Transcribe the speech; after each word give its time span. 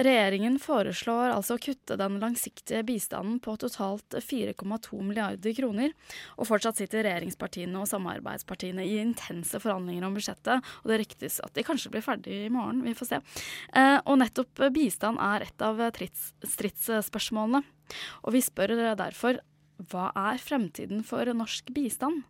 Regjeringen 0.00 0.54
foreslår 0.62 1.34
altså 1.34 1.58
å 1.58 1.60
kutte 1.60 1.98
den 2.00 2.16
langsiktige 2.22 2.80
bistanden 2.88 3.36
på 3.44 3.58
totalt 3.60 4.16
4,2 4.24 5.02
milliarder 5.04 5.52
kroner. 5.56 5.92
Og 6.38 6.48
fortsatt 6.48 6.80
sitter 6.80 7.04
regjeringspartiene 7.04 7.76
og 7.82 7.90
samarbeidspartiene 7.90 8.86
i 8.88 8.96
intense 9.02 9.60
forhandlinger 9.60 10.08
om 10.08 10.16
budsjettet. 10.16 10.64
Og 10.82 10.92
det 10.92 11.00
ryktes 11.02 11.38
at 11.44 11.52
de 11.58 11.66
kanskje 11.66 11.92
blir 11.92 12.06
ferdig 12.06 12.46
i 12.46 12.52
morgen, 12.52 12.80
vi 12.86 12.96
får 12.96 13.10
se. 13.10 13.20
Eh, 13.76 13.98
og 14.06 14.20
nettopp 14.22 14.64
bistand 14.72 15.20
er 15.20 15.44
et 15.44 15.66
av 15.66 15.80
stridsspørsmålene. 15.92 17.60
Og 18.24 18.32
vi 18.32 18.40
spør 18.44 18.78
derfor 18.96 19.42
hva 19.90 20.10
er 20.30 20.40
fremtiden 20.40 21.02
for 21.04 21.26
norsk 21.36 21.72
bistand? 21.74 22.22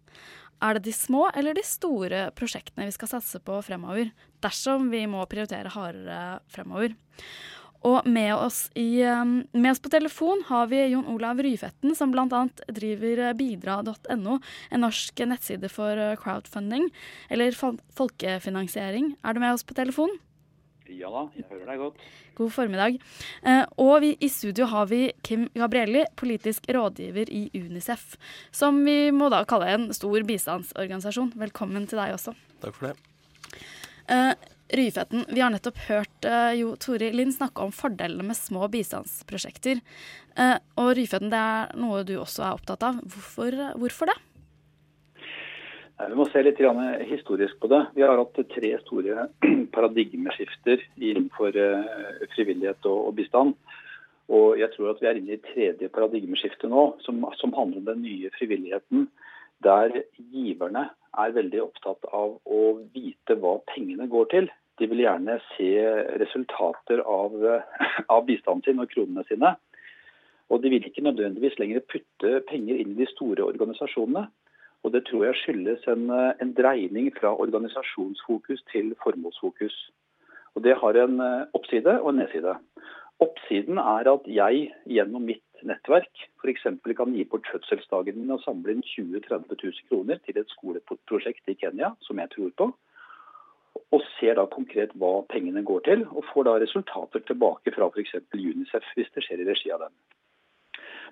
Er 0.62 0.78
det 0.78 0.86
de 0.86 0.94
små 0.94 1.26
eller 1.34 1.56
de 1.58 1.64
store 1.66 2.28
prosjektene 2.38 2.86
vi 2.86 2.94
skal 2.94 3.10
satse 3.16 3.40
på 3.42 3.56
fremover, 3.66 4.12
dersom 4.44 4.92
vi 4.92 5.02
må 5.10 5.24
prioritere 5.30 5.72
hardere 5.74 6.38
fremover? 6.52 6.94
Og 7.82 8.06
med 8.06 8.30
oss, 8.36 8.68
i, 8.78 9.02
um, 9.02 9.40
med 9.50 9.72
oss, 9.72 9.80
på 9.82 9.90
telefon 9.90 10.44
har 10.46 10.68
vi 10.70 10.84
Jon 10.92 11.08
Olav 11.10 11.40
Ryfetten, 11.42 11.96
som 11.98 12.12
bl.a. 12.14 12.44
driver 12.70 13.24
bidra.no, 13.34 14.36
en 14.70 14.84
norsk 14.86 15.24
nettside 15.26 15.70
for 15.72 15.98
uh, 15.98 16.14
crowdfunding, 16.20 16.86
eller 17.26 17.58
folkefinansiering. 17.98 19.16
Er 19.26 19.34
du 19.34 19.42
med 19.42 19.56
oss 19.56 19.66
på 19.66 19.74
telefon? 19.74 20.14
Ja 20.98 21.10
da, 21.12 21.24
jeg 21.36 21.46
hører 21.50 21.72
deg 21.72 21.82
godt. 21.82 22.04
God 22.38 22.52
formiddag. 22.54 22.98
Eh, 23.48 23.64
og 23.82 23.94
vi, 24.04 24.12
i 24.20 24.28
studio 24.32 24.68
har 24.70 24.88
vi 24.90 25.02
Kim 25.26 25.48
Gabrielli, 25.56 26.04
politisk 26.18 26.68
rådgiver 26.72 27.32
i 27.32 27.44
Unicef. 27.56 28.16
Som 28.54 28.82
vi 28.86 29.10
må 29.14 29.30
da 29.32 29.42
kalle 29.48 29.70
en 29.72 29.90
stor 29.96 30.24
bistandsorganisasjon. 30.28 31.34
Velkommen 31.40 31.88
til 31.90 32.02
deg 32.02 32.16
også. 32.16 32.36
Takk 32.64 32.78
for 32.78 32.90
det. 32.90 33.62
Eh, 34.12 34.32
Ryfetten, 34.72 35.26
vi 35.28 35.42
har 35.42 35.52
nettopp 35.52 35.76
hørt 35.84 36.24
uh, 36.24 36.48
Jo 36.56 36.72
Tori 36.80 37.10
Lind 37.12 37.34
snakke 37.34 37.60
om 37.60 37.72
fordelene 37.76 38.24
med 38.24 38.38
små 38.38 38.70
bistandsprosjekter. 38.72 39.82
Uh, 40.32 40.56
og 40.80 40.94
Ryfetten, 40.96 41.28
det 41.32 41.40
er 41.40 41.74
noe 41.76 42.00
du 42.08 42.14
også 42.16 42.46
er 42.46 42.56
opptatt 42.56 42.86
av. 42.88 43.02
Hvorfor, 43.04 43.58
hvorfor 43.82 44.08
det? 44.08 44.16
Vi 46.08 46.16
må 46.18 46.24
se 46.30 46.40
litt 46.42 46.58
historisk 47.06 47.58
på 47.62 47.68
det. 47.70 47.80
Vi 47.94 48.02
har 48.02 48.18
hatt 48.18 48.38
tre 48.50 48.70
store 48.82 49.26
paradigmeskifter 49.74 50.82
innenfor 50.98 51.54
uh, 51.54 52.24
frivillighet 52.34 52.88
og, 52.90 53.12
bistand. 53.18 53.54
Og 54.32 54.58
jeg 54.58 54.72
tror 54.74 54.92
at 54.92 55.02
vi 55.02 55.10
er 55.10 55.20
inne 55.20 55.36
i 55.36 55.44
tredje 55.44 55.90
paradigmeskifte 55.92 56.70
nå, 56.70 56.86
som, 57.04 57.22
som 57.38 57.54
handler 57.54 57.82
om 57.82 57.88
den 57.90 58.02
nye 58.06 58.32
frivilligheten. 58.38 59.06
Der 59.62 60.02
giverne 60.32 60.88
er 61.22 61.36
veldig 61.36 61.62
opptatt 61.68 62.08
av 62.10 62.38
å 62.42 62.62
vite 62.94 63.38
hva 63.38 63.58
pengene 63.70 64.08
går 64.10 64.30
til. 64.32 64.50
De 64.80 64.88
vil 64.90 65.04
gjerne 65.04 65.38
se 65.52 65.72
resultater 66.22 67.04
av, 67.04 67.36
av 68.14 68.24
bistanden 68.26 68.64
sin 68.66 68.82
og 68.82 68.90
kronene 68.90 69.26
sine. 69.28 69.54
Og 70.52 70.60
de 70.64 70.72
vil 70.72 70.84
ikke 70.88 71.04
nødvendigvis 71.04 71.60
lenger 71.60 71.84
putte 71.88 72.40
penger 72.48 72.80
inn 72.80 72.96
i 72.96 73.04
de 73.04 73.12
store 73.12 73.46
organisasjonene. 73.46 74.26
Og 74.82 74.92
det 74.94 75.04
tror 75.06 75.24
jeg 75.28 75.38
skyldes 75.40 75.86
en, 75.90 76.10
en 76.10 76.54
dreining 76.58 77.12
fra 77.18 77.34
organisasjonsfokus 77.44 78.64
til 78.72 78.94
formålsfokus. 79.02 79.76
Og 80.54 80.64
det 80.64 80.74
har 80.80 80.98
en 81.04 81.20
eh, 81.20 81.46
oppside 81.54 82.00
og 82.00 82.10
en 82.10 82.20
nedside. 82.22 82.56
Oppsiden 83.22 83.78
er 83.78 84.08
at 84.10 84.26
jeg 84.26 84.68
gjennom 84.90 85.26
mitt 85.30 85.66
nettverk 85.68 86.24
f.eks. 86.42 86.64
kan 86.98 87.12
gi 87.14 87.24
bort 87.30 87.46
fødselsdagen 87.52 88.18
min 88.18 88.34
og 88.34 88.42
samle 88.42 88.74
inn 88.74 88.82
20 88.82 89.20
000-30 89.28 89.60
000 89.62 89.90
kroner 89.90 90.18
til 90.26 90.40
et 90.40 90.50
skoleprosjekt 90.56 91.52
i 91.52 91.58
Kenya 91.60 91.92
som 92.02 92.18
jeg 92.18 92.32
tror 92.34 92.50
på 92.58 92.72
og 93.92 94.02
ser 94.16 94.36
da 94.38 94.46
konkret 94.48 94.92
hva 95.00 95.20
pengene 95.28 95.62
går 95.68 95.82
til, 95.88 96.02
og 96.16 96.24
får 96.32 96.46
da 96.48 96.56
resultater 96.62 97.22
tilbake 97.28 97.72
fra 97.74 97.88
f.eks. 97.92 98.14
Unicef 98.32 98.88
hvis 98.96 99.10
det 99.14 99.24
skjer 99.24 99.42
i 99.42 99.48
regi 99.48 99.72
av 99.72 99.84
dem. 99.84 99.94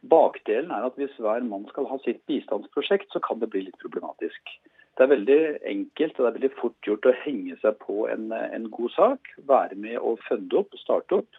Bakdelen 0.09 0.73
er 0.73 0.87
at 0.87 0.97
hvis 0.97 1.17
hver 1.20 1.45
mann 1.45 1.67
skal 1.69 1.89
ha 1.91 1.98
sitt 2.05 2.23
bistandsprosjekt, 2.31 3.11
så 3.12 3.20
kan 3.25 3.41
det 3.43 3.51
bli 3.53 3.67
litt 3.67 3.81
problematisk. 3.83 4.55
Det 4.97 5.05
er 5.05 5.12
veldig 5.12 5.41
enkelt 5.71 6.19
og 6.19 6.25
det 6.25 6.31
er 6.31 6.38
veldig 6.38 6.53
fort 6.59 6.88
gjort 6.88 7.09
å 7.09 7.16
henge 7.22 7.56
seg 7.62 7.77
på 7.84 8.06
en, 8.12 8.31
en 8.33 8.66
god 8.72 8.94
sak, 8.97 9.31
være 9.49 9.78
med 9.81 9.97
å 10.00 10.16
funde 10.27 10.59
opp, 10.61 10.77
starte 10.83 11.21
opp. 11.22 11.38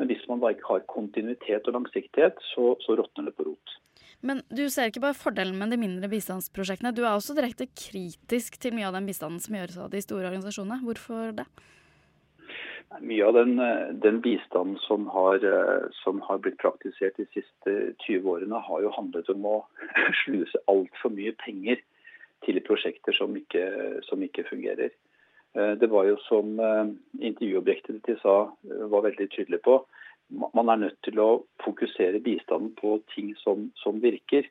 Men 0.00 0.10
hvis 0.10 0.24
man 0.28 0.40
da 0.42 0.50
ikke 0.54 0.70
har 0.70 0.86
kontinuitet 0.90 1.68
og 1.70 1.76
langsiktighet, 1.76 2.40
så, 2.54 2.74
så 2.82 2.96
råtner 2.98 3.28
det 3.28 3.36
på 3.38 3.46
rot. 3.46 3.76
Men 4.24 4.40
du 4.48 4.64
ser 4.72 4.88
ikke 4.88 5.04
bare 5.04 5.18
fordelen 5.18 5.58
med 5.60 5.74
de 5.74 5.78
mindre 5.78 6.08
bistandsprosjektene. 6.10 6.94
Du 6.96 7.02
er 7.04 7.12
også 7.12 7.36
direkte 7.36 7.68
kritisk 7.68 8.56
til 8.60 8.74
mye 8.76 8.88
av 8.88 8.96
den 8.96 9.06
bistanden 9.08 9.42
som 9.42 9.56
gjøres 9.58 9.76
av 9.84 9.92
de 9.92 10.00
store 10.02 10.30
organisasjonene. 10.30 10.80
Hvorfor 10.86 11.34
det? 11.36 11.46
Mye 13.02 13.24
av 13.26 13.34
den, 13.34 13.56
den 14.02 14.20
bistanden 14.22 14.76
som 14.84 15.08
har, 15.10 15.42
som 16.02 16.20
har, 16.22 16.38
blitt 16.38 16.60
praktisert 16.62 17.16
de 17.18 17.26
siste 17.32 17.74
20 18.06 18.28
årene, 18.30 18.60
har 18.68 18.84
jo 18.84 18.92
handlet 18.94 19.30
om 19.32 19.48
å 19.50 19.56
sluse 20.24 20.60
altfor 20.70 21.14
mye 21.16 21.34
penger 21.42 21.82
til 22.46 22.60
prosjekter 22.66 23.16
som 23.16 23.34
ikke, 23.38 23.64
som 24.06 24.22
ikke, 24.22 24.46
fungerer. 24.50 24.94
Det 25.54 25.86
var 25.90 26.06
jo 26.06 26.16
som 26.26 26.56
intervjuobjektet 27.18 28.02
de 28.06 28.16
sa 28.22 28.36
var 28.90 29.04
veldig 29.06 29.28
tydelig 29.32 29.60
på 29.64 29.78
man 30.28 30.68
er 30.68 30.80
nødt 30.80 31.00
til 31.04 31.20
å 31.20 31.44
fokusere 31.64 32.22
bistanden 32.24 32.72
på 32.78 32.96
ting 33.14 33.34
som, 33.40 33.68
som 33.80 34.00
virker. 34.02 34.46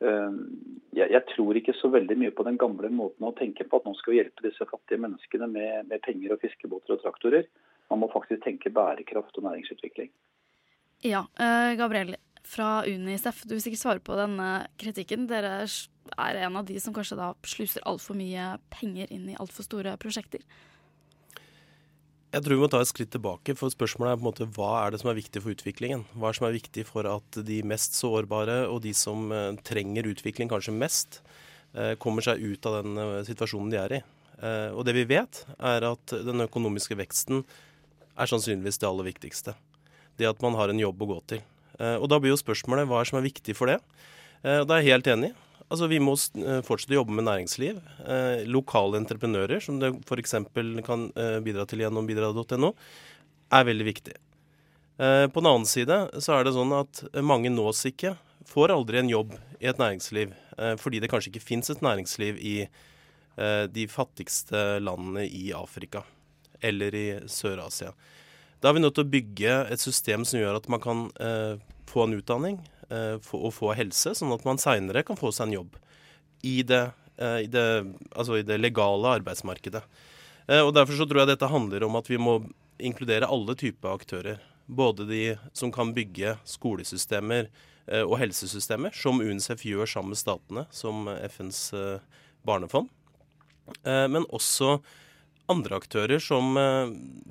Jeg, 0.00 1.06
jeg, 1.12 1.22
tror 1.34 1.58
ikke 1.58 1.74
så 1.76 1.90
veldig 1.92 2.16
mye 2.22 2.34
på 2.34 2.46
den 2.46 2.58
gamle 2.60 2.88
måten 2.94 3.26
å 3.28 3.34
tenke 3.36 3.66
på 3.68 3.80
at 3.80 3.88
nå 3.88 3.92
skal 3.98 4.14
vi 4.14 4.20
hjelpe 4.22 4.46
disse 4.46 4.66
fattige 4.70 5.02
menneskene 5.02 5.50
med, 5.50 5.90
med 5.90 6.02
penger 6.06 6.36
og 6.36 6.44
fiskebåter 6.44 6.96
og 6.96 7.02
traktorer. 7.04 7.48
Man 7.90 8.02
må 8.02 8.10
faktisk 8.12 8.44
tenke 8.44 8.72
bærekraft 8.72 9.38
og 9.38 9.46
næringsutvikling. 9.48 10.10
Ja, 11.06 11.24
uh, 11.40 11.72
Gabriel 11.80 12.16
fra 12.46 12.82
Unicef, 12.86 13.44
du 13.44 13.54
vil 13.54 13.62
sikkert 13.64 13.82
svare 13.82 14.02
på 14.04 14.16
denne 14.18 14.48
kritikken. 14.80 15.28
Dere 15.30 15.62
er 15.64 16.40
en 16.44 16.58
av 16.58 16.66
de 16.68 16.80
som 16.82 16.94
kanskje 16.96 17.18
da 17.18 17.32
sluser 17.46 17.84
altfor 17.88 18.18
mye 18.18 18.54
penger 18.72 19.10
inn 19.14 19.28
i 19.30 19.38
altfor 19.40 19.66
store 19.66 19.96
prosjekter. 20.00 20.44
Jeg 22.30 22.44
tror 22.46 22.54
vi 22.54 22.62
må 22.62 22.68
ta 22.70 22.78
et 22.78 22.86
skritt 22.86 23.10
tilbake, 23.10 23.56
for 23.58 23.72
spørsmålet 23.74 24.12
er 24.12 24.18
på 24.20 24.22
en 24.22 24.28
måte 24.28 24.46
hva 24.54 24.70
er 24.84 24.92
det 24.94 25.00
som 25.02 25.08
er 25.10 25.16
viktig 25.18 25.40
for 25.42 25.50
utviklingen? 25.50 26.04
Hva 26.14 26.28
er 26.28 26.34
det 26.34 26.38
som 26.38 26.46
er 26.46 26.54
viktig 26.54 26.84
for 26.86 27.08
at 27.10 27.38
de 27.48 27.56
mest 27.66 27.98
sårbare 27.98 28.60
og 28.70 28.84
de 28.84 28.92
som 28.94 29.32
eh, 29.34 29.56
trenger 29.66 30.06
utvikling 30.12 30.50
kanskje 30.52 30.76
mest, 30.76 31.18
eh, 31.74 31.96
kommer 31.98 32.22
seg 32.22 32.38
ut 32.38 32.68
av 32.70 32.76
den 32.84 33.02
eh, 33.02 33.16
situasjonen 33.26 33.74
de 33.74 33.80
er 33.82 33.96
i? 33.98 34.02
Og 34.40 34.86
det 34.88 34.94
vi 34.96 35.02
vet, 35.04 35.42
er 35.60 35.84
at 35.84 36.14
den 36.24 36.40
økonomiske 36.40 36.96
veksten 36.96 37.42
er 38.20 38.30
sannsynligvis 38.30 38.80
det 38.80 38.88
aller 38.88 39.08
viktigste. 39.08 39.56
Det 40.20 40.28
at 40.28 40.42
man 40.44 40.56
har 40.58 40.72
en 40.72 40.80
jobb 40.80 41.00
å 41.00 41.10
gå 41.14 41.20
til. 41.34 41.44
Og 41.80 42.04
da 42.12 42.18
blir 42.20 42.34
jo 42.34 42.36
spørsmålet 42.36 42.84
hva 42.90 42.98
er 43.00 43.08
som 43.08 43.16
er 43.16 43.24
viktig 43.24 43.54
for 43.56 43.70
det? 43.70 43.78
Og 44.44 44.66
da 44.68 44.76
er 44.76 44.82
jeg 44.84 44.98
helt 44.98 45.08
enig. 45.08 45.30
Altså, 45.70 45.86
Vi 45.86 46.00
må 46.02 46.16
eh, 46.18 46.62
fortsette 46.66 46.96
å 46.96 47.00
jobbe 47.00 47.14
med 47.14 47.28
næringsliv. 47.28 47.78
Eh, 48.02 48.42
lokale 48.50 48.98
entreprenører, 48.98 49.62
som 49.62 49.78
det 49.78 49.92
f.eks. 50.02 50.34
kan 50.86 51.06
eh, 51.14 51.38
bidra 51.46 51.66
til 51.70 51.84
gjennom 51.84 52.08
bidra.no, 52.08 52.72
er 53.54 53.68
veldig 53.68 53.86
viktig. 53.86 54.16
Eh, 54.98 55.26
på 55.30 55.40
den 55.42 55.50
annen 55.52 55.70
side 55.70 56.02
så 56.18 56.36
er 56.36 56.46
det 56.46 56.56
sånn 56.58 56.74
at 56.74 57.04
mange 57.22 57.52
nås 57.54 57.84
ikke, 57.86 58.16
får 58.50 58.74
aldri 58.74 58.98
en 58.98 59.12
jobb 59.12 59.36
i 59.60 59.68
et 59.70 59.78
næringsliv, 59.78 60.34
eh, 60.58 60.74
fordi 60.80 60.98
det 60.98 61.10
kanskje 61.12 61.30
ikke 61.30 61.46
fins 61.52 61.70
et 61.70 61.84
næringsliv 61.86 62.40
i 62.42 62.56
eh, 62.64 63.66
de 63.70 63.86
fattigste 63.92 64.80
landene 64.82 65.28
i 65.28 65.52
Afrika 65.54 66.02
eller 66.62 66.94
i 66.94 67.06
Sør-Asia. 67.30 67.92
Da 68.60 68.68
er 68.68 68.76
vi 68.76 68.82
nødt 68.84 68.98
til 68.98 69.06
å 69.06 69.12
bygge 69.12 69.54
et 69.72 69.80
system 69.80 70.26
som 70.28 70.40
gjør 70.40 70.58
at 70.58 70.68
man 70.68 70.82
kan 70.84 71.06
få 71.88 72.04
en 72.04 72.18
utdanning, 72.18 72.58
Eh, 72.90 73.18
få, 73.22 73.38
og 73.46 73.54
få 73.54 73.70
helse, 73.78 74.16
sånn 74.18 74.34
at 74.34 74.42
man 74.46 74.58
seinere 74.58 75.04
kan 75.06 75.18
få 75.18 75.30
seg 75.30 75.46
en 75.46 75.58
jobb 75.60 75.76
i 76.42 76.56
det, 76.66 76.88
eh, 77.22 77.44
i 77.44 77.46
det, 77.46 77.66
altså 78.10 78.40
i 78.40 78.46
det 78.46 78.56
legale 78.58 79.12
arbeidsmarkedet. 79.20 79.84
Eh, 80.48 80.58
og 80.58 80.72
Derfor 80.74 80.98
så 80.98 81.06
tror 81.06 81.22
jeg 81.22 81.30
dette 81.30 81.52
handler 81.52 81.86
om 81.86 81.98
at 82.00 82.10
vi 82.10 82.18
må 82.18 82.40
inkludere 82.82 83.28
alle 83.30 83.54
typer 83.54 83.94
aktører. 83.94 84.40
Både 84.66 85.06
de 85.06 85.36
som 85.54 85.70
kan 85.70 85.94
bygge 85.94 86.36
skolesystemer 86.46 87.50
og 88.06 88.12
helsesystemer, 88.20 88.94
som 88.94 89.18
UNICEF 89.18 89.64
gjør 89.66 89.88
sammen 89.90 90.12
med 90.12 90.20
statene, 90.20 90.62
som 90.70 91.08
FNs 91.26 91.72
barnefond. 92.46 92.86
Men 93.82 94.28
også 94.30 94.76
andre 95.50 95.80
aktører 95.82 96.22
som, 96.22 96.54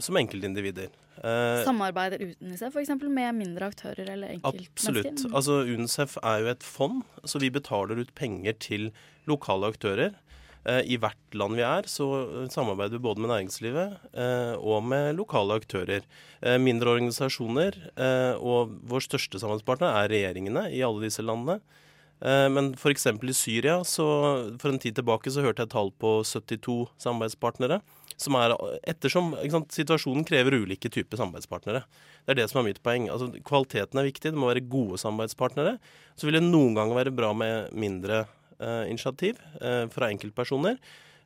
som 0.04 0.20
enkeltindivider. 0.20 0.92
Uh, 1.20 1.66
Samarbeider 1.68 2.22
UNICEF 2.40 2.78
f.eks. 2.78 2.94
med 3.04 3.36
mindre 3.36 3.68
aktører 3.68 4.08
eller 4.14 4.38
enkeltmennesker? 4.38 5.12
Absolutt. 5.12 5.36
Altså 5.36 5.58
UNICEF 5.68 6.16
er 6.24 6.44
jo 6.44 6.52
et 6.54 6.64
fond, 6.64 7.02
så 7.28 7.42
vi 7.44 7.52
betaler 7.52 8.00
ut 8.00 8.14
penger 8.16 8.56
til 8.64 8.90
lokale 9.28 9.74
aktører. 9.74 10.16
Uh, 10.64 10.80
I 10.88 10.96
hvert 11.02 11.36
land 11.36 11.60
vi 11.60 11.66
er, 11.68 11.90
så 11.92 12.08
samarbeider 12.54 12.96
vi 12.96 13.04
både 13.04 13.24
med 13.24 13.34
næringslivet 13.34 14.16
og 14.60 14.80
med 14.84 15.12
lokale 15.20 15.60
aktører. 15.60 16.08
mindre 16.60 16.96
organisasjoner, 16.96 17.76
og 18.40 18.72
vår 18.88 19.04
største 19.04 19.40
samarbeidspartner 19.40 19.92
er 19.92 20.12
regjeringene 20.12 20.70
i 20.72 20.82
alle 20.84 21.04
disse 21.04 21.24
landene. 21.24 21.60
Men 22.20 22.74
f.eks. 22.76 23.06
i 23.08 23.34
Syria, 23.34 23.84
så 23.84 24.06
for 24.60 24.72
en 24.72 24.80
tid 24.80 24.96
tilbake 24.96 25.32
så 25.32 25.44
hørte 25.46 25.64
jeg 25.64 25.72
tall 25.72 25.92
på 25.96 26.20
72 26.28 26.90
samarbeidspartnere. 27.00 27.80
Som 28.20 28.36
er 28.40 28.54
Ettersom 28.90 29.32
sant, 29.52 29.72
situasjonen 29.74 30.26
krever 30.28 30.58
ulike 30.60 30.92
typer 30.92 31.20
samarbeidspartnere. 31.20 31.84
Det 32.26 32.34
er 32.34 32.42
det 32.42 32.48
som 32.52 32.62
er 32.62 32.70
mitt 32.70 32.82
poeng. 32.84 33.08
Altså, 33.12 33.30
kvaliteten 33.48 34.02
er 34.02 34.10
viktig, 34.10 34.34
det 34.34 34.40
må 34.40 34.50
være 34.52 34.66
gode 34.68 35.00
samarbeidspartnere. 35.02 35.78
Så 36.20 36.28
vil 36.28 36.40
det 36.40 36.44
noen 36.46 36.76
ganger 36.78 37.00
være 37.00 37.16
bra 37.16 37.32
med 37.38 37.72
mindre 37.72 38.26
eh, 38.60 38.90
initiativ 38.92 39.40
eh, 39.62 39.86
fra 39.94 40.12
enkeltpersoner. 40.12 40.80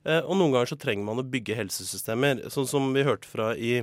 Eh, 0.03 0.21
og 0.21 0.37
noen 0.37 0.53
ganger 0.53 0.73
så 0.73 0.79
trenger 0.79 1.07
man 1.07 1.23
å 1.23 1.27
bygge 1.33 1.57
helsesystemer. 1.57 2.45
Sånn 2.53 2.69
som 2.69 2.91
vi 2.95 3.05
hørte 3.07 3.29
fra, 3.29 3.53
i, 3.57 3.81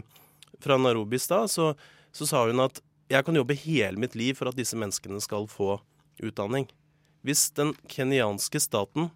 fra 0.63 0.79
Narobi 0.79 1.19
i 1.19 1.25
stad, 1.25 1.51
så, 1.53 1.73
så 2.15 2.29
sa 2.29 2.45
hun 2.47 2.63
at 2.67 2.83
jeg 3.11 3.27
kan 3.27 3.35
jobbe 3.35 3.59
hele 3.59 3.99
mitt 3.99 4.15
liv 4.15 4.37
for 4.39 4.51
at 4.51 4.59
disse 4.59 4.79
menneskene 4.79 5.19
skal 5.25 5.51
få 5.51 5.81
utdanning. 6.23 6.69
Hvis 7.27 7.49
den 7.57 7.75
kenyanske 7.91 8.61
staten 8.63 9.11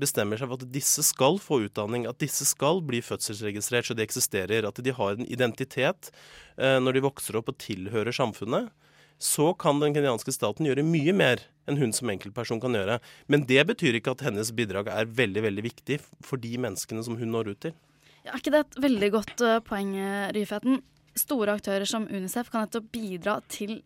bestemmer 0.00 0.38
seg 0.38 0.50
for 0.50 0.62
at 0.62 0.72
disse 0.74 1.04
skal 1.06 1.38
få 1.42 1.62
utdanning, 1.66 2.06
at 2.08 2.20
disse 2.22 2.46
skal 2.48 2.82
bli 2.86 3.00
fødselsregistrert 3.04 3.90
så 3.90 3.96
de 3.98 4.04
eksisterer, 4.06 4.68
at 4.68 4.82
de 4.84 4.94
har 4.94 5.16
en 5.16 5.28
identitet 5.28 6.10
eh, 6.56 6.78
når 6.82 6.98
de 6.98 7.06
vokser 7.08 7.38
opp 7.40 7.50
og 7.52 7.58
tilhører 7.62 8.14
samfunnet, 8.14 8.70
så 9.18 9.50
kan 9.58 9.80
den 9.82 9.96
kenyanske 9.96 10.30
staten 10.34 10.68
gjøre 10.68 10.86
mye 10.86 11.14
mer 11.16 11.42
enn 11.68 11.80
hun 11.80 11.92
som 11.94 12.10
enkeltperson 12.12 12.62
kan 12.62 12.76
gjøre. 12.78 13.00
Men 13.26 13.42
det 13.50 13.64
betyr 13.66 13.98
ikke 13.98 14.14
at 14.14 14.22
hennes 14.28 14.52
bidrag 14.54 14.92
er 14.94 15.10
veldig 15.10 15.42
veldig 15.48 15.64
viktig 15.66 15.98
for 16.24 16.38
de 16.38 16.54
menneskene 16.62 17.02
som 17.04 17.18
hun 17.18 17.34
når 17.34 17.50
ut 17.50 17.62
til. 17.66 17.74
Ja, 18.22 18.36
er 18.36 18.38
ikke 18.38 18.54
det 18.54 18.62
et 18.62 18.78
veldig 18.86 19.10
godt 19.16 19.42
uh, 19.42 19.58
poeng, 19.66 19.90
Ryfeten? 20.36 20.78
Store 21.18 21.56
aktører 21.58 21.88
som 21.88 22.06
Unicef 22.06 22.52
kan 22.52 22.62
nettopp 22.62 22.92
bidra 22.94 23.40
til 23.50 23.80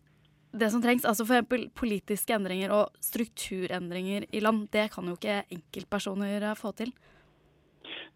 det 0.53 0.69
som 0.69 0.81
trengs, 0.83 1.05
altså 1.09 1.25
f.eks. 1.25 1.71
politiske 1.73 2.35
endringer 2.35 2.73
og 2.75 2.93
strukturendringer 3.01 4.27
i 4.31 4.41
land, 4.43 4.67
det 4.73 4.91
kan 4.93 5.07
jo 5.09 5.17
ikke 5.17 5.41
enkeltpersoner 5.53 6.45
få 6.59 6.73
til? 6.77 6.93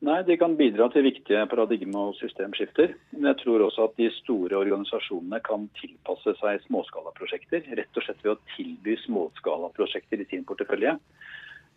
Nei, 0.06 0.20
de 0.28 0.36
kan 0.38 0.54
bidra 0.58 0.86
til 0.94 1.08
viktige 1.08 1.42
paradigme- 1.50 1.98
og 1.98 2.16
systemskifter. 2.20 2.94
Men 3.12 3.32
jeg 3.32 3.40
tror 3.42 3.64
også 3.66 3.88
at 3.88 3.96
de 3.98 4.12
store 4.20 4.60
organisasjonene 4.60 5.40
kan 5.42 5.66
tilpasse 5.80 6.36
seg 6.38 6.62
småskalaprosjekter. 6.68 7.66
Rett 7.80 7.98
og 7.98 8.06
slett 8.06 8.22
ved 8.22 8.36
å 8.36 8.44
tilby 8.54 8.94
småskalaprosjekter 9.08 10.22
i 10.22 10.30
sin 10.30 10.46
portefølje. 10.46 10.94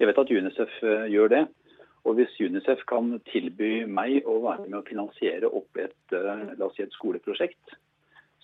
Jeg 0.00 0.08
vet 0.08 0.20
at 0.20 0.32
Unicef 0.36 0.76
eh, 0.84 1.08
gjør 1.14 1.32
det. 1.32 1.42
Og 2.08 2.16
hvis 2.16 2.36
Unicef 2.40 2.84
kan 2.88 3.14
tilby 3.28 3.86
meg 3.88 4.28
å 4.28 4.36
være 4.44 4.68
med 4.68 4.78
å 4.82 4.86
finansiere 4.86 5.48
opp 5.48 5.80
et, 5.80 5.96
eh, 6.16 6.68
si 6.76 6.84
et 6.84 6.96
skoleprosjekt, 6.96 7.76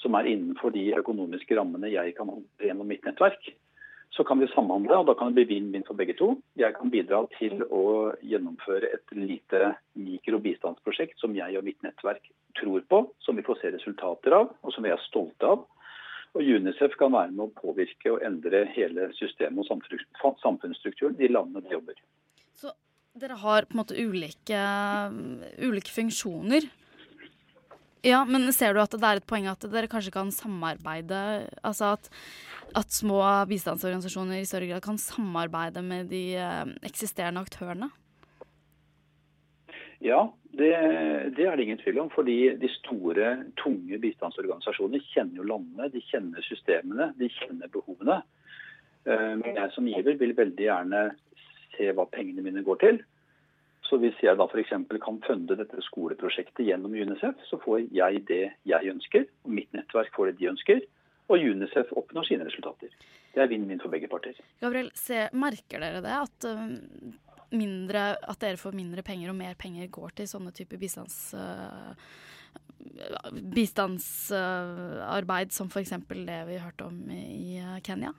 som 0.01 0.17
er 0.19 0.29
innenfor 0.31 0.75
de 0.75 0.89
økonomiske 0.99 1.57
rammene 1.59 1.93
jeg 1.93 2.15
kan 2.17 2.29
håndtere 2.31 2.71
gjennom 2.71 2.91
mitt 2.91 3.07
nettverk, 3.07 3.53
så 4.17 4.25
kan 4.25 4.41
vi 4.41 4.49
samhandle, 4.49 4.97
og 4.97 5.09
da 5.09 5.15
kan 5.19 5.33
det 5.33 5.43
bli 5.43 5.57
vinn-vinn 5.57 5.85
for 5.85 5.99
begge 5.99 6.15
to. 6.17 6.31
Jeg 6.57 6.73
kan 6.79 6.91
bidra 6.93 7.25
til 7.37 7.61
å 7.69 8.15
gjennomføre 8.25 8.89
et 8.95 9.17
lite 9.17 9.75
mikrobistandsprosjekt 9.99 11.21
som 11.21 11.35
jeg 11.37 11.59
og 11.59 11.67
mitt 11.67 11.83
nettverk 11.85 12.31
tror 12.57 12.85
på, 12.89 13.03
som 13.21 13.37
vi 13.37 13.45
får 13.45 13.61
se 13.61 13.73
resultater 13.75 14.37
av, 14.39 14.55
og 14.63 14.73
som 14.73 14.87
vi 14.87 14.93
er 14.95 15.03
stolte 15.09 15.51
av. 15.57 15.67
Og 16.37 16.45
UNICEF 16.45 16.97
kan 17.01 17.13
være 17.13 17.33
med 17.33 17.45
å 17.47 17.53
påvirke 17.61 18.13
og 18.13 18.25
endre 18.25 18.65
hele 18.77 19.11
systemet 19.17 19.69
og 19.69 20.41
samfunnsstrukturen 20.43 21.21
i 21.21 21.31
landene 21.33 21.65
de 21.65 21.77
jobber. 21.77 22.01
Så 22.57 22.73
dere 23.17 23.39
har 23.41 23.69
på 23.69 23.77
en 23.77 23.83
måte 23.83 23.97
ulike, 23.97 24.65
ulike 25.61 25.93
funksjoner? 25.93 26.69
Ja, 28.07 28.21
men 28.29 28.47
ser 28.55 28.75
du 28.75 28.79
at 28.79 28.93
det 28.95 29.03
er 29.03 29.19
et 29.19 29.27
poeng 29.27 29.49
at 29.51 29.65
dere 29.67 29.91
kanskje 29.91 30.15
kan 30.15 30.29
samarbeide? 30.31 31.21
Altså 31.67 31.97
at, 31.97 32.11
at 32.79 32.95
små 32.95 33.19
bistandsorganisasjoner 33.51 34.39
i 34.39 34.47
større 34.47 34.69
grad 34.71 34.85
kan 34.85 35.01
samarbeide 35.01 35.83
med 35.83 36.13
de 36.13 36.23
eh, 36.39 36.75
eksisterende 36.87 37.43
aktørene? 37.43 37.91
Ja, 40.05 40.21
det, 40.55 40.71
det, 41.35 41.49
er 41.49 41.57
det 41.57 41.67
ingen 41.67 41.83
tvil 41.83 41.99
om. 42.05 42.13
Fordi 42.15 42.39
de 42.61 42.71
store, 42.77 43.33
tunge 43.59 43.99
bistandsorganisasjonene 43.99 45.03
kjenner 45.11 45.43
jo 45.43 45.51
landene, 45.51 45.91
de 45.91 46.05
kjenner 46.07 46.47
systemene, 46.47 47.11
de 47.19 47.33
kjenner 47.41 47.73
behovene. 47.75 48.21
Eh, 49.09 49.33
men 49.43 49.51
jeg 49.51 49.75
som 49.75 49.91
giver 49.91 50.21
vil 50.23 50.37
veldig 50.39 50.69
gjerne 50.69 51.05
se 51.75 51.91
hva 51.91 52.07
pengene 52.13 52.47
mine 52.47 52.63
går 52.67 52.83
til. 52.87 53.03
Så 53.87 53.99
hvis 54.03 54.19
jeg 54.23 54.35
da 54.39 54.47
f.eks. 54.51 54.73
kan 55.03 55.19
funde 55.27 55.57
dette 55.59 55.83
skoleprosjektet 55.87 56.67
gjennom 56.67 56.95
UNICEF, 56.95 57.37
så 57.47 57.59
får 57.63 57.87
jeg 57.95 58.25
det 58.27 58.45
jeg 58.67 58.93
ønsker, 58.93 59.27
og 59.47 59.51
mitt 59.59 59.71
nettverk 59.77 60.11
får 60.17 60.25
det 60.31 60.39
de 60.41 60.51
ønsker, 60.51 60.81
og 61.31 61.37
UNICEF 61.43 61.93
oppnår 61.99 62.25
sine 62.29 62.47
resultater. 62.47 62.91
Det 63.35 63.41
er 63.43 63.51
vinn-vinn 63.51 63.83
for 63.83 63.91
begge 63.93 64.09
parter. 64.11 64.35
Gabriel, 64.63 64.91
se, 64.99 65.19
merker 65.37 65.79
dere 65.83 66.01
det? 66.03 66.15
At, 66.19 66.39
uh, 66.51 66.67
mindre, 67.55 68.03
at, 68.19 68.41
dere 68.43 68.59
får 68.61 68.73
mindre 68.79 69.03
penger 69.07 69.29
og 69.31 69.39
mer 69.39 69.55
penger 69.59 69.87
går 69.93 70.11
til 70.19 70.27
sånne 70.31 70.53
typer 70.57 70.79
bistands... 70.83 71.35
Uh, 71.37 71.93
bistandsarbeid 73.57 75.53
som 75.53 75.67
f.eks. 75.73 75.93
det 76.07 76.43
vi 76.49 76.59
hørte 76.63 76.85
om 76.87 77.11
i 77.11 77.59
Kenya? 77.85 78.13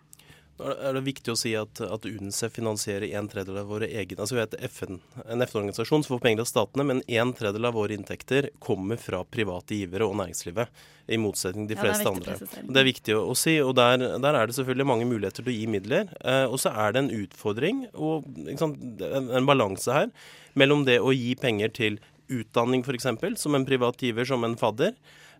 Er 0.57 0.95
det 0.97 1.03
viktig 1.05 1.33
å 1.33 1.37
si 1.37 1.51
at, 1.57 1.79
at 1.85 2.05
UNICEF 2.07 2.55
finansierer 2.57 3.11
en 3.19 3.27
tredjedel 3.29 3.59
av 3.61 3.69
våre 3.69 3.89
egne 3.89 4.23
altså 4.23 4.37
Vi 4.37 4.41
er 4.41 4.69
FN, 4.71 4.99
en 5.25 5.45
FN-organisasjon 5.45 6.05
som 6.05 6.15
får 6.15 6.23
penger 6.23 6.41
av 6.43 6.49
statene, 6.49 6.85
men 6.87 7.01
en 7.05 7.33
tredjedel 7.37 7.69
av 7.69 7.75
våre 7.77 7.93
inntekter 7.93 8.49
kommer 8.63 8.97
fra 9.01 9.21
private 9.29 9.77
givere 9.77 10.07
og 10.07 10.17
næringslivet. 10.17 10.85
I 11.07 11.19
motsetning 11.21 11.69
til 11.69 11.77
de 11.77 11.79
fleste 11.79 12.03
ja, 12.03 12.11
andre. 12.11 12.33
Det 12.67 12.81
er 12.81 12.87
viktig 12.89 13.13
å, 13.15 13.21
å 13.31 13.35
si. 13.37 13.53
og 13.63 13.77
der, 13.77 14.01
der, 14.19 14.35
er 14.35 14.49
det 14.49 14.57
selvfølgelig 14.57 14.89
mange 14.89 15.07
muligheter 15.07 15.45
til 15.45 15.53
å 15.53 15.55
gi 15.55 15.69
midler. 15.71 16.09
Eh, 16.19 16.43
og 16.49 16.57
så 16.59 16.73
er 16.73 16.95
det 16.95 17.05
en 17.05 17.13
utfordring 17.15 17.85
og 17.93 18.27
sant, 18.59 18.81
en, 19.07 19.29
en 19.39 19.47
balanse 19.47 19.93
her 19.93 20.11
mellom 20.57 20.83
det 20.89 20.97
å 20.99 21.13
gi 21.15 21.31
penger 21.39 21.71
til 21.77 22.01
utdanning 22.33 22.83
f.eks., 22.83 23.07
som 23.39 23.55
en 23.55 23.65
privat 23.67 24.01
giver, 24.03 24.27
som 24.27 24.43
en 24.43 24.57
fadder, 24.59 24.97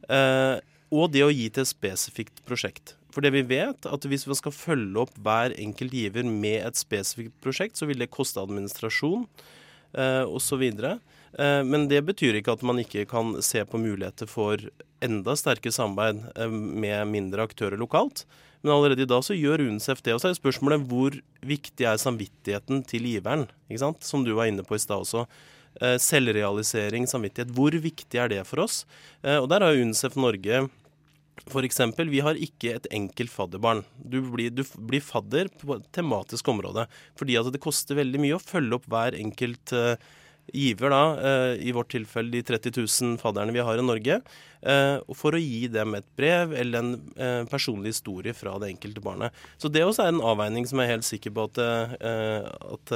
eh, 0.08 0.56
og 0.94 1.12
det 1.12 1.26
å 1.26 1.34
gi 1.34 1.50
til 1.52 1.66
et 1.66 1.74
spesifikt 1.74 2.46
prosjekt. 2.48 2.96
For 3.18 3.26
det 3.26 3.34
vi 3.34 3.48
vet, 3.50 3.88
at 3.90 4.04
hvis 4.06 4.28
vi 4.30 4.36
skal 4.38 4.54
følge 4.54 5.02
opp 5.02 5.16
hver 5.26 5.56
enkelt 5.58 5.96
giver 5.98 6.28
med 6.30 6.60
et 6.62 6.78
spesifikt 6.78 7.34
prosjekt, 7.42 7.80
så 7.80 7.88
vil 7.90 8.04
det 8.04 8.12
koste 8.14 8.44
administrasjon 8.46 9.24
eh, 9.98 10.22
osv. 10.22 10.62
Eh, 10.70 11.64
men 11.66 11.88
det 11.90 12.04
betyr 12.06 12.38
ikke 12.38 12.54
at 12.54 12.62
man 12.62 12.84
ikke 12.84 13.08
kan 13.10 13.34
se 13.42 13.66
på 13.66 13.82
muligheter 13.82 14.30
for 14.30 14.62
enda 15.02 15.34
sterkere 15.34 15.74
samarbeid 15.74 16.22
eh, 16.38 16.54
med 16.54 17.10
mindre 17.10 17.50
aktører 17.50 17.82
lokalt. 17.82 18.28
Men 18.62 18.76
allerede 18.76 19.08
i 19.08 19.10
dag 19.10 19.26
så 19.26 19.34
gjør 19.34 19.66
UNICEF 19.66 20.06
det. 20.06 20.14
Og 20.14 20.22
så 20.22 20.30
er 20.30 20.38
spørsmålet 20.38 20.86
hvor 20.86 21.18
viktig 21.42 21.90
er 21.90 21.98
samvittigheten 21.98 22.86
til 22.86 23.10
giveren? 23.16 23.50
Som 23.98 24.30
du 24.30 24.36
var 24.38 24.54
inne 24.54 24.62
på 24.62 24.78
i 24.78 24.86
stad 24.86 25.02
også. 25.02 25.26
Eh, 25.82 25.98
selvrealisering, 25.98 27.10
samvittighet. 27.10 27.50
Hvor 27.58 27.74
viktig 27.74 28.22
er 28.22 28.30
det 28.30 28.46
for 28.46 28.68
oss? 28.70 28.84
Eh, 29.26 29.42
og 29.42 29.50
der 29.50 29.66
har 29.66 29.74
UNICEF 29.74 30.22
Norge 30.22 30.68
F.eks. 31.46 31.82
vi 32.10 32.22
har 32.26 32.40
ikke 32.42 32.74
et 32.76 32.88
enkelt 32.94 33.32
fadderbarn. 33.34 33.84
Du 33.98 34.20
blir, 34.34 34.52
du 34.52 34.64
blir, 34.78 35.04
fadder 35.04 35.52
på 35.62 35.78
et 35.78 35.90
tematisk 35.96 36.48
område. 36.52 36.88
Fordi 37.20 37.38
at 37.40 37.52
det 37.54 37.64
koster 37.64 38.00
veldig 38.00 38.24
mye 38.24 38.38
å 38.38 38.44
følge 38.44 38.80
opp 38.80 38.88
hver 38.92 39.18
enkelt 39.20 39.76
uh, 39.76 39.94
giver, 40.54 40.92
da, 40.94 41.02
uh, 41.18 41.54
i 41.60 41.74
vårt 41.76 41.92
tilfelle 41.92 42.32
de 42.32 42.44
30 42.46 42.74
000 42.80 43.18
fadderne 43.22 43.56
vi 43.56 43.64
har 43.64 43.80
i 43.80 43.86
Norge, 43.86 44.20
uh, 44.64 45.16
for 45.18 45.36
å 45.36 45.42
gi 45.42 45.68
dem 45.72 45.98
et 45.98 46.08
brev 46.20 46.56
eller 46.58 46.80
en 46.80 47.46
personlig 47.50 47.96
historie 47.96 48.34
fra 48.38 48.56
det 48.62 48.72
enkelte 48.74 49.04
barnet. 49.04 49.36
Så 49.62 49.72
det 49.72 49.84
også 49.86 50.06
er 50.06 50.14
en 50.14 50.24
avveining 50.34 50.68
som 50.70 50.82
jeg 50.82 50.90
er 50.90 50.96
helt 50.96 51.08
sikker 51.08 51.34
på 51.36 51.48
at, 51.50 51.60
at 51.60 52.94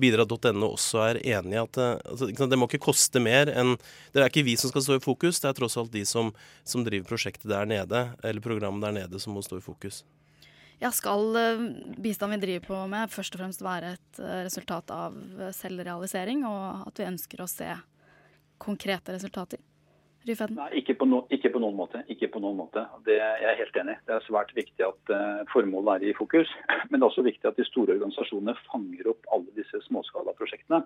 bidra.no 0.00 0.72
også 0.72 1.02
er 1.04 1.20
enig 1.22 1.56
i. 1.56 1.62
at 1.62 1.80
altså, 1.82 2.30
Det 2.32 2.58
må 2.58 2.68
ikke 2.70 2.84
koste 2.88 3.22
mer 3.22 3.50
enn 3.52 3.74
Det 4.12 4.22
er 4.22 4.30
ikke 4.30 4.46
vi 4.46 4.56
som 4.60 4.72
skal 4.72 4.84
stå 4.84 4.98
i 4.98 5.04
fokus, 5.04 5.40
det 5.42 5.50
er 5.50 5.58
tross 5.58 5.78
alt 5.80 5.94
de 5.94 6.04
som, 6.08 6.32
som 6.64 6.84
driver 6.86 7.08
prosjektet 7.08 7.50
der 7.50 7.68
nede, 7.68 8.06
eller 8.22 8.44
programmet 8.44 8.86
der 8.86 9.02
nede, 9.02 9.22
som 9.22 9.36
må 9.36 9.44
stå 9.44 9.60
i 9.60 9.64
fokus. 9.64 10.04
Ja, 10.82 10.90
skal 10.92 11.36
bistand 12.04 12.34
vi 12.36 12.40
driver 12.42 12.66
på 12.66 12.80
med 12.92 13.12
først 13.12 13.36
og 13.36 13.40
fremst 13.40 13.62
være 13.64 13.94
et 13.96 14.18
resultat 14.44 14.90
av 14.92 15.14
selvrealisering, 15.56 16.44
og 16.44 16.88
at 16.90 17.00
vi 17.00 17.08
ønsker 17.08 17.40
å 17.40 17.48
se 17.48 17.70
konkrete 18.60 19.16
resultater? 19.16 19.62
Nei, 20.26 20.80
ikke 20.80 20.96
på, 20.98 21.06
no, 21.06 21.20
ikke 21.30 21.52
på, 21.54 21.60
noen 21.62 21.76
måte. 21.78 22.00
Ikke 22.10 22.26
på 22.34 22.40
noen 22.42 22.56
måte. 22.58 22.82
Det, 23.06 23.14
jeg 23.14 23.46
er 23.46 23.60
helt 23.60 23.76
enig. 23.78 23.94
Det 24.08 24.16
er 24.16 24.24
svært 24.26 24.50
viktig 24.56 24.82
at 24.82 25.12
uh, 25.14 25.44
formålet 25.52 26.00
er 26.02 26.10
i 26.10 26.16
fokus. 26.18 26.50
Men 26.90 26.98
det 26.98 27.04
er 27.04 27.06
også 27.12 27.22
viktig 27.26 27.46
at 27.46 27.60
de 27.60 27.66
store 27.68 27.94
organisasjonene 27.94 28.56
fanger 28.66 29.12
opp 29.12 29.28
alle 29.36 29.54
disse 29.54 29.78
småskalaprosjektene. 29.86 30.82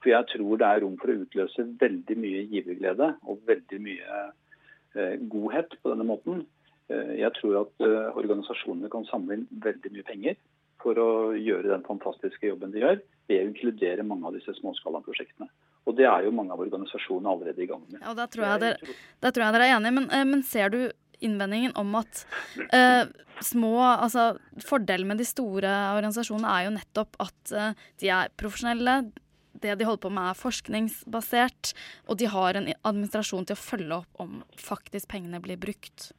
For 0.00 0.14
jeg 0.14 0.28
tror 0.32 0.62
det 0.62 0.70
er 0.70 0.80
rom 0.86 0.96
for 1.02 1.12
å 1.12 1.18
utløse 1.26 1.66
veldig 1.82 2.16
mye 2.22 2.46
giverglede 2.54 3.10
og 3.28 3.44
veldig 3.50 3.82
mye 3.84 4.22
uh, 4.24 5.14
godhet 5.34 5.76
på 5.76 5.92
denne 5.92 6.08
måten. 6.08 6.46
Uh, 6.90 7.14
jeg 7.18 7.32
tror 7.38 7.62
at 7.62 7.84
organisasjonene 8.18 8.90
kan 8.92 9.06
samle 9.08 9.38
inn 9.38 9.46
veldig 9.64 9.94
mye 9.94 10.06
penger 10.08 10.40
for 10.82 10.98
å 11.00 11.10
gjøre 11.36 11.70
den 11.70 11.84
fantastiske 11.86 12.48
jobben 12.48 12.72
de 12.74 12.82
gjør, 12.82 13.00
ved 13.30 13.42
å 13.42 13.48
inkludere 13.50 14.06
mange 14.06 14.28
av 14.28 14.36
disse 14.36 14.54
småskalaprosjektene. 14.58 15.48
Og 15.88 15.96
det 15.98 16.06
er 16.08 16.26
jo 16.26 16.34
mange 16.34 16.54
av 16.54 16.62
organisasjonene 16.62 17.32
allerede 17.32 17.64
i 17.64 17.68
gang 17.70 17.82
med. 17.86 18.00
Ja, 18.02 18.14
Da 18.16 18.26
tror 18.30 18.46
jeg 18.46 18.60
dere, 18.64 18.92
tror 19.30 19.44
jeg 19.44 19.56
dere 19.56 19.68
er 19.68 19.76
enige. 19.78 19.96
Men, 19.98 20.10
eh, 20.10 20.26
men, 20.28 20.42
ser 20.42 20.70
du 20.72 20.80
innvendingen 21.20 21.74
om 21.76 21.94
at 21.98 22.24
eh, 22.72 23.04
små 23.44 23.74
Altså 23.80 24.38
fordelen 24.64 25.08
med 25.08 25.18
de 25.20 25.26
store 25.28 25.68
organisasjonene 25.96 26.52
er 26.54 26.64
jo 26.64 26.76
nettopp 26.76 27.18
at 27.20 27.52
eh, 27.52 27.74
de 28.00 28.08
er 28.08 28.32
profesjonelle. 28.40 29.12
det 29.60 29.74
de 29.76 29.84
holder 29.84 30.00
på 30.00 30.10
med 30.14 30.30
er 30.30 30.38
forskningsbasert, 30.40 31.74
og 32.08 32.16
de 32.16 32.26
har 32.32 32.56
en 32.56 32.70
administrasjon 32.84 33.44
til 33.44 33.58
å 33.58 33.60
følge 33.60 33.96
opp 33.98 34.22
om 34.22 34.42
faktisk 34.56 35.08
pengene 35.08 35.40
blir 35.42 35.58
brukt. 35.60 36.12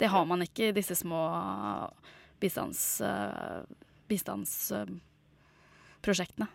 Det 0.00 0.08
har 0.08 0.24
man 0.24 0.40
ikke 0.42 0.68
i 0.70 0.72
disse 0.72 0.94
små 0.96 1.28
bistands, 2.40 3.02
bistandsprosjektene. 4.08 6.46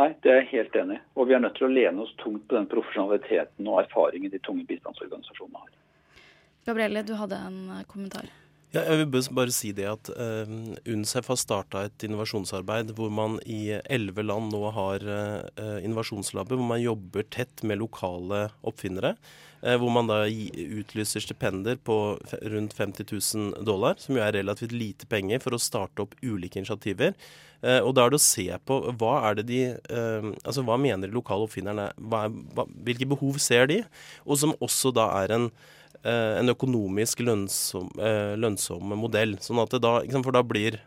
Nei, 0.00 0.08
det 0.24 0.30
er 0.32 0.38
jeg 0.40 0.52
helt 0.54 0.76
enig 0.80 0.96
i. 0.96 1.02
Og 1.20 1.28
vi 1.28 1.34
er 1.36 1.42
nødt 1.44 1.56
til 1.58 1.68
å 1.68 1.72
lene 1.72 2.00
oss 2.00 2.14
tungt 2.22 2.44
på 2.48 2.56
den 2.56 2.70
profesjonaliteten 2.70 3.68
og 3.68 3.82
erfaringen 3.82 4.32
de 4.32 4.40
tunge 4.40 4.64
bistandsorganisasjonene 4.70 5.58
har. 5.60 5.70
Gabrielle, 6.64 7.02
du 7.04 7.12
hadde 7.18 7.36
en 7.36 7.84
kommentar. 7.90 8.24
Ja, 8.72 8.86
jeg 8.88 9.02
vil 9.02 9.26
bare 9.36 9.52
si 9.52 9.68
det 9.76 9.84
at 9.84 10.08
uh, 10.16 10.48
UNCEF 10.88 11.26
har 11.28 11.36
starta 11.36 11.82
et 11.84 12.04
innovasjonsarbeid 12.06 12.94
hvor 12.96 13.10
man 13.12 13.34
i 13.44 13.74
elleve 13.84 14.24
land 14.24 14.48
nå 14.54 14.62
har 14.72 15.04
uh, 15.04 15.76
innovasjonslaber, 15.84 16.56
hvor 16.56 16.70
man 16.70 16.80
jobber 16.80 17.26
tett 17.28 17.60
med 17.68 17.82
lokale 17.82 18.46
oppfinnere. 18.64 19.12
Uh, 19.60 19.76
hvor 19.76 19.92
man 19.92 20.08
da 20.08 20.22
utlyser 20.24 21.20
stipender 21.20 21.76
på 21.84 21.98
rundt 22.54 22.72
50 22.78 23.12
000 23.12 23.66
dollar, 23.68 24.00
som 24.00 24.16
jo 24.16 24.24
er 24.24 24.38
relativt 24.38 24.72
lite 24.72 25.10
penger 25.10 25.44
for 25.44 25.52
å 25.52 25.60
starte 25.60 26.06
opp 26.06 26.16
ulike 26.24 26.62
initiativer. 26.62 27.12
og 27.62 27.92
da 27.94 28.06
er 28.06 28.10
det 28.10 28.18
å 28.18 28.22
se 28.24 28.48
på 28.66 28.76
hva 28.98 29.12
er 29.28 29.36
det 29.38 29.44
de 29.46 29.60
Altså 30.42 30.64
hva 30.66 30.74
mener 30.74 31.06
de 31.06 31.14
lokale 31.14 31.44
oppfinnerne? 31.46 31.92
Hva, 31.94 32.24
hva, 32.56 32.64
hvilke 32.88 33.06
behov 33.06 33.38
ser 33.38 33.68
de? 33.70 33.82
Og 34.24 34.40
som 34.40 34.56
også 34.58 34.90
da 34.96 35.06
er 35.20 35.36
en 35.36 35.46
Eh, 35.46 35.81
en 36.10 36.50
økonomisk 36.50 37.22
lønnsom, 37.22 37.90
eh, 38.00 38.34
lønnsom, 38.38 38.94
modell. 38.98 39.36
Sånn 39.42 39.60
da, 39.62 40.02
For 40.22 40.32
da 40.34 40.42
blir, 40.42 40.80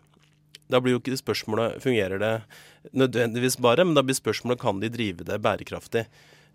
da 0.69 0.81
blir 0.81 0.95
jo 0.95 0.99
ikke 0.99 1.15
spørsmålet 1.21 1.81
fungerer 1.83 2.19
det 2.19 2.33
nødvendigvis 2.93 3.57
bare, 3.61 3.85
men 3.85 3.95
da 3.95 4.03
blir 4.03 4.17
spørsmålet 4.17 4.59
kan 4.59 4.79
de 4.79 4.89
drive 4.89 5.23
det 5.23 5.41
bærekraftig. 5.41 6.05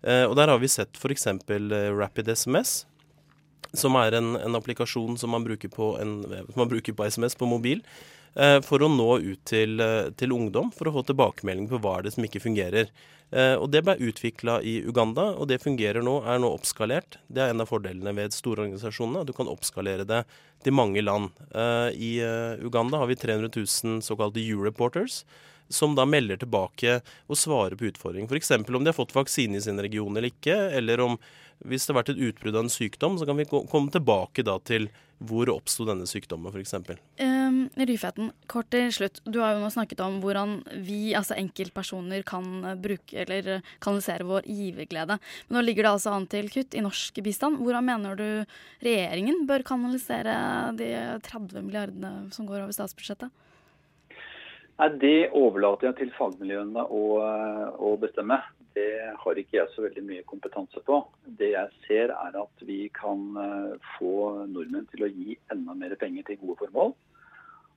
Eh, 0.03 0.25
og 0.25 0.35
Der 0.35 0.47
har 0.47 0.59
vi 0.59 0.67
sett 0.67 0.93
f.eks. 0.97 1.27
Rapid 1.97 2.29
SMS, 2.29 2.85
som 3.73 3.95
er 3.95 4.13
en, 4.17 4.35
en 4.35 4.55
applikasjon 4.55 5.17
som 5.17 5.31
man, 5.31 5.45
en, 5.45 6.15
som 6.23 6.57
man, 6.57 6.69
bruker 6.69 6.93
på 6.93 7.05
SMS 7.05 7.35
på 7.35 7.47
mobil. 7.47 7.81
For 8.31 8.79
å 8.79 8.87
nå 8.87 9.07
ut 9.19 9.41
til, 9.49 9.81
til 10.15 10.31
ungdom, 10.31 10.69
for 10.71 10.87
å 10.87 10.93
få 10.95 11.01
tilbakemelding 11.03 11.65
på 11.67 11.81
hva 11.83 11.97
er 11.97 12.05
det 12.05 12.13
som 12.15 12.23
ikke 12.23 12.39
fungerer. 12.39 12.87
Eh, 13.31 13.55
og 13.55 13.69
Det 13.71 13.81
ble 13.85 13.95
utvikla 14.11 14.59
i 14.67 14.81
Uganda, 14.83 15.31
og 15.39 15.47
det 15.47 15.61
fungerer 15.63 16.03
nå, 16.03 16.17
er 16.27 16.41
nå 16.43 16.49
oppskalert. 16.51 17.17
Det 17.31 17.43
er 17.43 17.53
en 17.53 17.63
av 17.63 17.69
fordelene 17.71 18.13
ved 18.17 18.35
store 18.35 18.65
organisasjoner. 18.65 19.25
Du 19.25 19.31
kan 19.33 19.51
oppskalere 19.51 20.05
det 20.07 20.25
til 20.65 20.75
mange 20.75 21.03
land. 21.03 21.31
Eh, 21.55 21.89
I 21.95 22.11
eh, 22.25 22.65
Uganda 22.65 22.99
har 22.99 23.07
vi 23.07 23.15
300 23.15 23.49
000 23.55 24.03
såkalte 24.03 24.43
U-reporters 24.43 25.23
som 25.71 25.95
da 25.95 26.03
melder 26.03 26.41
tilbake 26.41 26.97
og 27.31 27.39
svarer 27.39 27.77
på 27.79 27.87
utfordringer. 27.87 28.27
F.eks. 28.27 28.51
om 28.51 28.83
de 28.83 28.91
har 28.91 28.97
fått 28.97 29.15
vaksine 29.15 29.55
i 29.55 29.63
sin 29.63 29.79
region 29.79 30.11
eller 30.11 30.27
ikke, 30.27 30.57
eller 30.75 30.99
om 30.99 31.15
hvis 31.63 31.85
det 31.85 31.93
har 31.93 32.01
vært 32.01 32.11
et 32.11 32.23
utbrudd 32.27 32.57
av 32.57 32.65
en 32.65 32.73
sykdom, 32.73 33.15
så 33.15 33.27
kan 33.29 33.39
vi 33.39 33.47
komme 33.47 33.93
tilbake 33.93 34.43
da 34.43 34.57
til 34.67 34.89
hvor 35.23 35.47
oppsto 35.53 35.85
denne 35.87 36.09
sykdommen, 36.09 36.51
f.eks. 36.51 36.75
Um, 37.61 37.69
Ryfeten, 37.77 38.31
kort 38.49 38.69
til 38.73 38.89
slutt. 38.93 39.19
Du 39.25 39.39
har 39.41 39.55
jo 39.55 39.61
nå 39.61 39.69
snakket 39.73 40.01
om 40.03 40.19
hvordan 40.23 40.59
vi, 40.85 41.13
altså 41.17 41.37
enkeltpersoner, 41.37 42.23
kan 42.27 42.77
bruke 42.81 43.23
eller 43.23 43.61
kanalisere 43.83 44.27
vår 44.27 44.47
giverglede. 44.49 45.17
Men 45.47 45.57
nå 45.57 45.63
ligger 45.65 45.85
det 45.85 45.93
altså 45.95 46.15
an 46.15 46.27
til 46.31 46.49
kutt 46.53 46.75
i 46.75 46.83
norsk 46.83 47.21
bistand. 47.23 47.61
Hvordan 47.61 47.87
mener 47.87 48.17
du 48.17 48.27
regjeringen 48.85 49.45
bør 49.49 49.65
kanalisere 49.67 50.35
de 50.79 50.91
30 51.27 51.67
milliardene 51.67 52.31
som 52.35 52.49
går 52.49 52.63
over 52.63 52.75
statsbudsjettet? 52.75 53.29
Nei, 54.81 54.89
Det 55.01 55.29
overlater 55.37 55.91
jeg 55.91 55.99
til 55.99 56.15
fagmiljøene 56.17 56.87
å, 56.89 57.03
å 57.77 57.93
bestemme 58.01 58.41
det 58.75 59.13
har 59.19 59.39
ikke 59.39 59.57
jeg 59.57 59.71
så 59.73 59.83
veldig 59.83 60.03
mye 60.07 60.25
kompetanse 60.29 60.79
på. 60.87 61.01
Det 61.39 61.51
jeg 61.53 61.79
ser 61.85 62.13
er 62.15 62.37
at 62.39 62.63
vi 62.63 62.85
kan 62.95 63.23
eh, 63.35 63.89
få 63.97 64.45
nordmenn 64.47 64.87
til 64.93 65.03
å 65.03 65.11
gi 65.11 65.35
enda 65.51 65.75
mer 65.75 65.95
penger 65.99 66.29
til 66.29 66.39
gode 66.43 66.61
formål. 66.61 66.93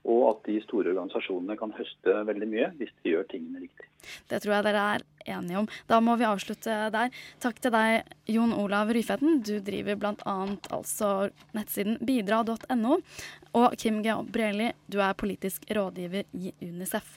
Og 0.04 0.22
at 0.28 0.44
de 0.48 0.58
store 0.64 0.92
organisasjonene 0.92 1.56
kan 1.56 1.72
høste 1.76 2.16
veldig 2.28 2.48
mye 2.50 2.70
hvis 2.78 2.92
de 3.02 3.14
gjør 3.14 3.28
tingene 3.30 3.64
riktig. 3.64 3.88
Det 4.28 4.42
tror 4.44 4.58
jeg 4.58 4.66
dere 4.66 4.84
er 4.94 5.04
enige 5.36 5.62
om. 5.62 5.68
Da 5.88 6.00
må 6.04 6.16
vi 6.20 6.28
avslutte 6.28 6.76
der. 6.92 7.14
Takk 7.40 7.62
til 7.64 7.72
deg, 7.72 8.10
Jon 8.28 8.52
Olav 8.52 8.92
Ryfeten. 8.92 9.40
Du 9.40 9.56
driver 9.64 9.96
bl.a. 10.00 10.36
altså 10.76 11.12
nettsiden 11.56 11.96
bidra.no. 12.04 12.98
Og 13.54 13.78
Kim 13.80 14.02
Gabrielli, 14.04 14.72
du 14.90 15.00
er 15.00 15.16
politisk 15.16 15.64
rådgiver 15.72 16.28
i 16.36 16.52
UNICEF. 16.60 17.16